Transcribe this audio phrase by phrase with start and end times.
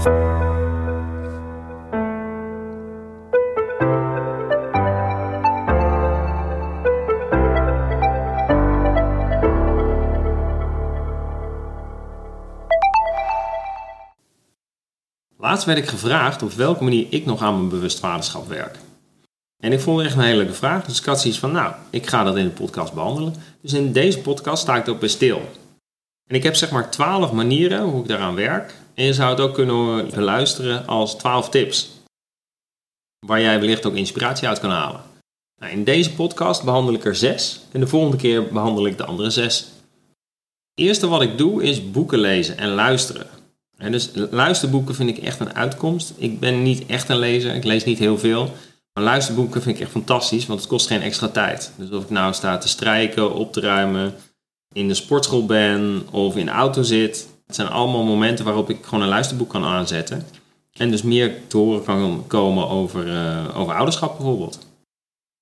[0.00, 0.12] Laatst
[15.64, 18.78] werd ik gevraagd op welke manier ik nog aan mijn bewust vaderschap werk.
[19.62, 22.06] En ik vond het echt een hele leuke vraag, dus ik had van, nou, ik
[22.06, 23.34] ga dat in de podcast behandelen.
[23.60, 25.50] Dus in deze podcast sta ik er ook bij stil.
[26.26, 28.74] En ik heb zeg maar twaalf manieren hoe ik daaraan werk.
[29.00, 31.90] En je zou het ook kunnen beluisteren als twaalf tips.
[33.26, 35.00] Waar jij wellicht ook inspiratie uit kan halen.
[35.60, 37.60] Nou, in deze podcast behandel ik er zes.
[37.72, 39.58] En de volgende keer behandel ik de andere zes.
[39.58, 43.26] Het eerste wat ik doe is boeken lezen en luisteren.
[43.76, 46.12] En dus luisterboeken vind ik echt een uitkomst.
[46.16, 48.52] Ik ben niet echt een lezer, ik lees niet heel veel.
[48.92, 51.72] Maar luisterboeken vind ik echt fantastisch, want het kost geen extra tijd.
[51.76, 54.14] Dus of ik nou sta te strijken, op te ruimen,
[54.72, 57.38] in de sportschool ben of in de auto zit.
[57.50, 60.26] Het zijn allemaal momenten waarop ik gewoon een luisterboek kan aanzetten.
[60.72, 64.66] En dus meer te horen kan komen over, uh, over ouderschap bijvoorbeeld.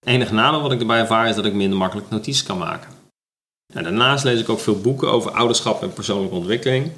[0.06, 2.91] Enige nadeel wat ik erbij ervaar is dat ik minder makkelijk notities kan maken.
[3.72, 6.92] Nou, daarnaast lees ik ook veel boeken over ouderschap en persoonlijke ontwikkeling.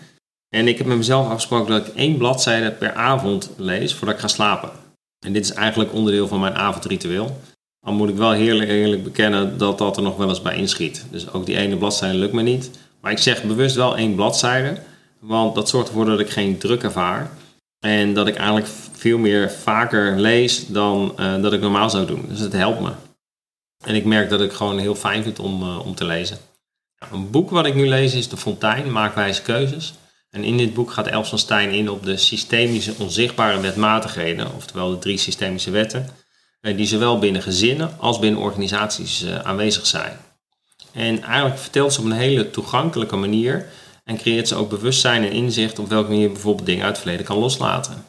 [0.48, 4.20] En ik heb met mezelf afgesproken dat ik één bladzijde per avond lees voordat ik
[4.20, 4.70] ga slapen.
[5.26, 7.40] En dit is eigenlijk onderdeel van mijn avondritueel.
[7.86, 11.04] Al moet ik wel heerlijk, eerlijk bekennen dat dat er nog wel eens bij inschiet.
[11.10, 12.70] Dus ook die ene bladzijde lukt me niet.
[13.00, 14.88] Maar ik zeg bewust wel één bladzijde.
[15.20, 17.30] Want dat zorgt ervoor dat ik geen druk ervaar.
[17.80, 22.24] En dat ik eigenlijk veel meer vaker lees dan uh, dat ik normaal zou doen.
[22.28, 22.90] Dus het helpt me.
[23.84, 26.38] En ik merk dat ik gewoon heel fijn vind om, uh, om te lezen.
[27.12, 29.94] Een boek wat ik nu lees is De Fontein, Maakwijze Keuzes.
[30.30, 34.90] En in dit boek gaat Els van Stein in op de systemische onzichtbare wetmatigheden, oftewel
[34.90, 36.08] de drie systemische wetten,
[36.60, 40.16] eh, die zowel binnen gezinnen als binnen organisaties eh, aanwezig zijn.
[40.92, 43.66] En eigenlijk vertelt ze op een hele toegankelijke manier
[44.04, 47.02] en creëert ze ook bewustzijn en inzicht op welke manier je bijvoorbeeld dingen uit het
[47.02, 48.04] verleden kan loslaten.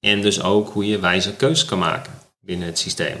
[0.00, 3.16] En dus ook hoe je wijze keuzes kan maken binnen het systeem.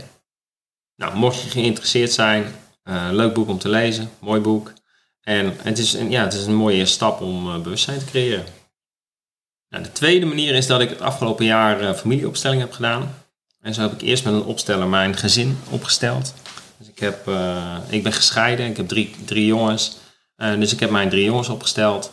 [0.96, 4.72] Nou, mocht je geïnteresseerd zijn, uh, leuk boek om te lezen, mooi boek.
[5.20, 8.44] En het is, een, ja, het is een mooie stap om uh, bewustzijn te creëren.
[9.68, 13.14] Nou, de tweede manier is dat ik het afgelopen jaar uh, familieopstelling heb gedaan.
[13.60, 16.34] En zo heb ik eerst met een opsteller mijn gezin opgesteld.
[16.78, 17.28] Dus ik, heb,
[17.88, 19.96] ik ben gescheiden, ik heb drie, drie jongens.
[20.36, 22.10] Dus ik heb mijn drie jongens opgesteld.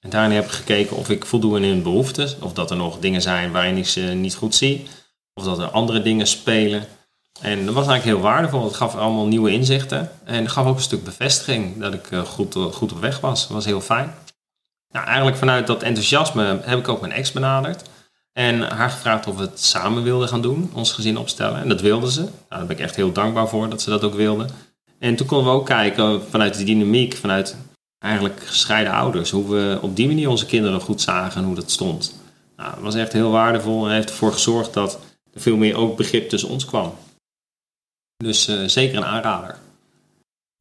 [0.00, 2.38] En daarin heb ik gekeken of ik voldoen in hun behoeftes.
[2.38, 4.86] Of dat er nog dingen zijn waarin ik ze niet goed zie.
[5.34, 6.86] Of dat er andere dingen spelen.
[7.40, 8.64] En dat was eigenlijk heel waardevol.
[8.64, 10.10] Het gaf allemaal nieuwe inzichten.
[10.24, 13.40] En gaf ook een stuk bevestiging dat ik eh, goed, eh, goed op weg was.
[13.40, 14.14] Dat was heel fijn.
[14.90, 17.82] Nou, eigenlijk vanuit dat enthousiasme heb ik ook mijn ex benaderd.
[18.32, 21.60] En haar gevraagd of we het samen wilden gaan doen, ons gezin opstellen.
[21.60, 22.20] En dat wilden ze.
[22.20, 24.48] Nou, daar ben ik echt heel dankbaar voor dat ze dat ook wilden.
[24.98, 27.56] En toen konden we ook kijken vanuit de dynamiek, vanuit
[28.04, 29.30] eigenlijk gescheiden ouders.
[29.30, 32.14] Hoe we op die manier onze kinderen goed zagen en hoe dat stond.
[32.56, 34.98] Nou, dat was echt heel waardevol en heeft ervoor gezorgd dat
[35.34, 36.94] er veel meer ook begrip tussen ons kwam.
[38.16, 39.56] Dus uh, zeker een aanrader.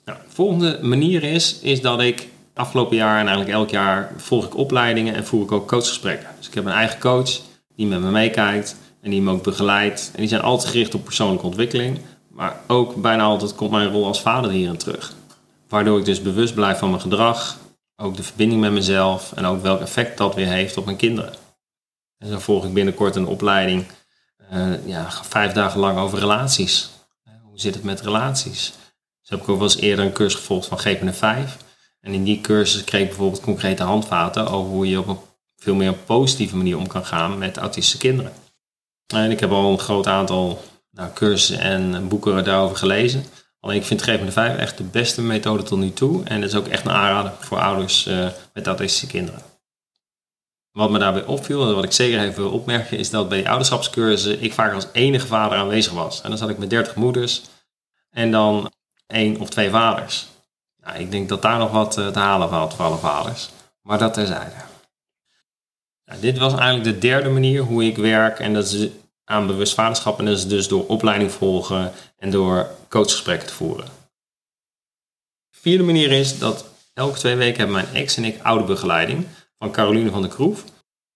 [0.05, 4.45] Nou, de volgende manier is, is dat ik afgelopen jaar en eigenlijk elk jaar volg
[4.45, 6.29] ik opleidingen en voer ik ook coachgesprekken.
[6.37, 7.39] Dus ik heb een eigen coach
[7.75, 10.11] die met me meekijkt en die me ook begeleidt.
[10.13, 11.99] En die zijn altijd gericht op persoonlijke ontwikkeling.
[12.27, 15.13] Maar ook bijna altijd komt mijn rol als vader hierin terug.
[15.73, 17.57] Waardoor ik dus bewust blijf van mijn gedrag,
[17.95, 21.33] ook de verbinding met mezelf en ook welk effect dat weer heeft op mijn kinderen.
[22.17, 23.85] En zo volg ik binnenkort een opleiding,
[24.53, 26.89] uh, ja, vijf dagen lang over relaties.
[27.41, 28.73] Hoe zit het met relaties?
[29.21, 31.57] Dus heb ik ook wel eens eerder een cursus gevolgd van GPN 5.
[31.99, 35.19] En in die cursus kreeg ik bijvoorbeeld concrete handvaten over hoe je op een
[35.57, 38.33] veel meer positieve manier om kan gaan met autistische kinderen.
[39.13, 43.25] En ik heb al een groot aantal nou, cursussen en boeken daarover gelezen.
[43.63, 46.23] Alleen ik vind GPN 5 echt de beste methode tot nu toe.
[46.23, 49.41] En dat is ook echt een aanrader voor ouders uh, met autistische kinderen.
[50.71, 53.49] Wat me daarbij opviel, en wat ik zeker even wil opmerken, is dat bij die
[53.49, 56.21] ouderschapscursussen ik vaak als enige vader aanwezig was.
[56.21, 57.41] En dan zat ik met 30 moeders
[58.09, 58.71] en dan
[59.07, 60.27] één of twee vaders.
[60.77, 63.49] Nou, ik denk dat daar nog wat eh, te halen valt voor alle vaders.
[63.81, 64.55] Maar dat terzijde.
[66.05, 68.39] Nou, dit was eigenlijk de derde manier hoe ik werk.
[68.39, 68.87] En dat is
[69.25, 70.19] aan bewust vaderschap.
[70.19, 73.85] En is dus door opleiding volgen en door coachgesprekken te voeren.
[75.49, 79.25] De vierde manier is dat elke twee weken hebben mijn ex en ik oude begeleiding
[79.57, 80.63] van Caroline van der Kroef.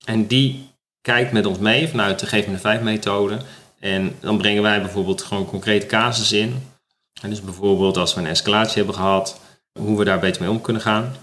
[0.06, 0.70] En die
[1.02, 3.38] kijkt met ons mee vanuit de Geef me 5 methode.
[3.80, 6.70] En dan brengen wij bijvoorbeeld gewoon concrete casus in.
[7.22, 9.40] En dus bijvoorbeeld als we een escalatie hebben gehad,
[9.80, 11.16] hoe we daar beter mee om kunnen gaan.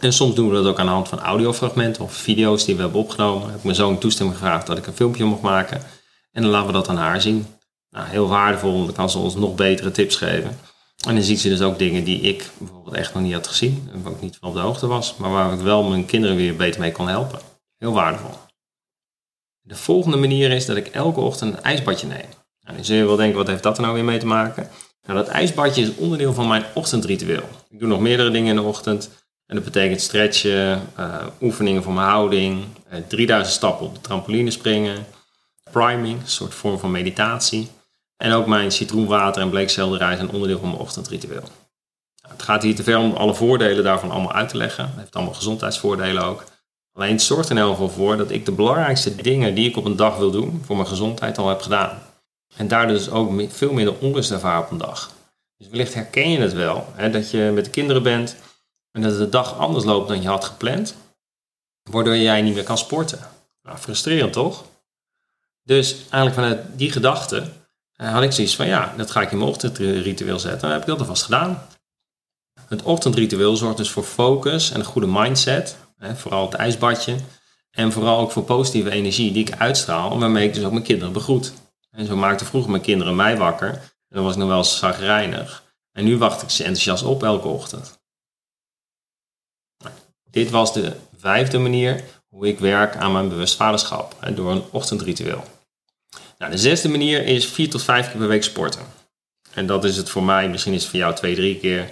[0.00, 2.82] En soms doen we dat ook aan de hand van audiofragmenten of video's die we
[2.82, 3.46] hebben opgenomen.
[3.46, 5.82] Ik heb mijn zoon toestemming gevraagd dat ik een filmpje mocht maken.
[6.32, 7.46] En dan laten we dat aan haar zien.
[7.90, 10.58] Nou, heel waardevol, dan kan ze ons nog betere tips geven.
[11.06, 13.88] En dan ziet ze dus ook dingen die ik bijvoorbeeld echt nog niet had gezien.
[13.92, 15.16] En ook niet van op de hoogte was.
[15.16, 17.38] Maar waar ik wel mijn kinderen weer beter mee kon helpen.
[17.78, 18.34] Heel waardevol.
[19.60, 22.28] De volgende manier is dat ik elke ochtend een ijsbadje neem.
[22.60, 24.68] Nou, zul je wel denken, wat heeft dat er nou weer mee te maken?
[25.02, 27.48] Nou, dat ijsbadje is onderdeel van mijn ochtendritueel.
[27.68, 29.10] Ik doe nog meerdere dingen in de ochtend.
[29.50, 34.00] En dat betekent stretchen, uh, oefeningen voor mijn houding, uh, eh, 3000 stappen op de
[34.00, 35.06] trampoline springen,
[35.70, 37.68] priming, een soort vorm van meditatie.
[38.16, 41.42] En ook mijn citroenwater en bleekselderij zijn onderdeel van mijn ochtendritueel.
[42.22, 44.84] Nou, het gaat hier te ver om alle voordelen daarvan allemaal uit te leggen.
[44.84, 46.44] Het heeft allemaal gezondheidsvoordelen ook.
[46.92, 49.76] Alleen het zorgt er in elk geval voor dat ik de belangrijkste dingen die ik
[49.76, 52.02] op een dag wil doen voor mijn gezondheid al heb gedaan.
[52.56, 55.10] En daardoor dus ook veel minder onrust ervaar op een dag.
[55.56, 58.36] Dus wellicht herken je het wel, hè, dat je met de kinderen bent
[58.92, 60.94] en dat de dag anders loopt dan je had gepland,
[61.90, 63.18] waardoor jij niet meer kan sporten.
[63.62, 64.64] Nou, frustrerend toch?
[65.62, 67.44] Dus eigenlijk vanuit die gedachte
[68.00, 70.60] eh, had ik zoiets van ja, dat ga ik in mijn ochtendritueel zetten.
[70.60, 71.66] Dan heb ik dat alvast gedaan.
[72.68, 75.76] Het ochtendritueel zorgt dus voor focus en een goede mindset.
[76.14, 77.16] Vooral het ijsbadje.
[77.70, 80.18] En vooral ook voor positieve energie die ik uitstraal.
[80.18, 81.52] Waarmee ik dus ook mijn kinderen begroet.
[81.90, 83.68] En zo maakte vroeger mijn kinderen mij wakker.
[83.68, 85.62] En dan was ik nog wel zagrijnig.
[85.92, 87.99] En nu wacht ik ze enthousiast op elke ochtend.
[90.30, 94.14] Dit was de vijfde manier hoe ik werk aan mijn bewust vaderschap.
[94.20, 95.44] Hè, door een ochtendritueel.
[96.38, 98.82] Nou, de zesde manier is vier tot vijf keer per week sporten.
[99.54, 101.88] En dat is het voor mij, misschien is het voor jou twee, drie keer,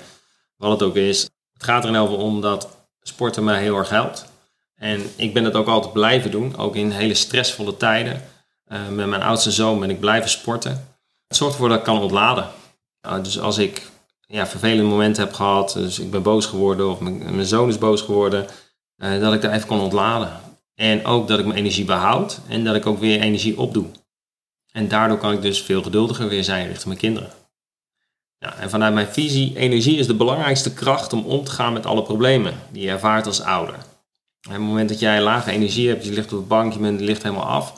[0.56, 1.22] wat het ook is.
[1.52, 2.68] Het gaat er in geval om dat
[3.02, 4.26] sporten mij heel erg helpt.
[4.74, 8.22] En ik ben het ook altijd blijven doen, ook in hele stressvolle tijden.
[8.72, 10.88] Uh, met mijn oudste zoon ben ik blijven sporten.
[11.26, 12.48] Het zorgt ervoor dat ik kan ontladen.
[13.06, 13.82] Uh, dus als ik
[14.30, 18.02] ja, vervelende momenten heb gehad, dus ik ben boos geworden of mijn, zoon is boos
[18.02, 18.46] geworden,
[18.96, 20.40] uh, dat ik daar even kan ontladen.
[20.74, 23.86] En ook dat ik mijn energie behoud en dat ik ook weer energie opdoe.
[24.72, 27.30] En daardoor kan ik dus veel geduldiger weer zijn richting mijn kinderen.
[28.38, 32.02] En vanuit mijn visie, energie is de belangrijkste kracht om om te gaan met alle
[32.02, 33.74] problemen die je ervaart als ouder.
[33.74, 37.22] op het moment dat jij lage energie hebt, je ligt op het bankje, je ligt
[37.22, 37.72] helemaal af,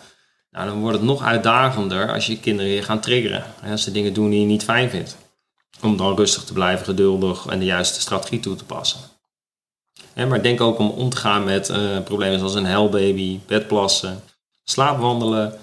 [0.50, 3.44] nou, dan wordt het nog uitdagender als je kinderen je gaan triggeren.
[3.70, 5.16] Als ze dingen doen die je niet fijn vindt.
[5.82, 9.00] Om dan rustig te blijven, geduldig en de juiste strategie toe te passen.
[10.14, 14.22] maar denk ook om om te gaan met uh, problemen zoals een helbaby, bedplassen,
[14.64, 15.58] slaapwandelen,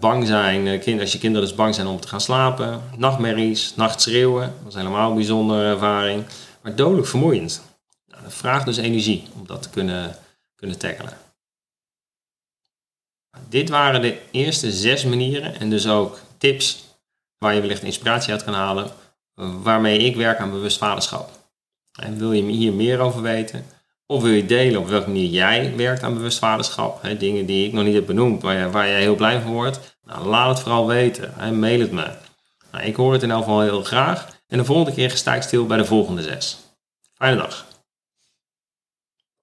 [0.00, 2.82] Bang zijn, eh, als je kinderen dus bang zijn om te gaan slapen.
[2.96, 6.24] Nachtmerries, nachtschreeuwen, dat is helemaal een bijzondere ervaring.
[6.62, 7.62] Maar dodelijk vermoeiend.
[8.06, 10.16] Nou, dat vraagt dus energie om dat te kunnen,
[10.54, 11.12] kunnen tackelen.
[13.48, 16.84] Dit waren de eerste zes manieren en dus ook tips
[17.38, 18.90] waar je wellicht inspiratie uit kan halen,
[19.62, 21.30] waarmee ik werk aan bewust vaderschap.
[22.00, 23.64] En wil je hier meer over weten?
[24.06, 27.08] Of wil je delen op welke manier jij werkt aan bewust vaderschap?
[27.18, 29.96] Dingen die ik nog niet heb benoemd, waar, waar jij heel blij van wordt.
[30.04, 31.32] Nou, laat het vooral weten.
[31.36, 32.06] Hè, mail het me.
[32.72, 34.28] Nou, ik hoor het in elk geval heel graag.
[34.48, 36.58] En de volgende keer sta ik stil bij de volgende zes.
[37.14, 37.66] Fijne dag.